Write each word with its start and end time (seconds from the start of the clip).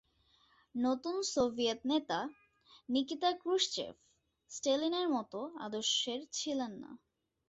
নতুন 0.75 1.15
সোভিয়েত 1.31 1.79
নেতা, 1.85 2.19
Nikita 2.89 3.29
Khrushchev, 3.41 3.93
স্ট্যালিনের 4.51 5.07
মতো 5.09 5.39
আদর্শের 5.65 6.19
ছিলেন 6.31 6.71
না। 6.83 6.91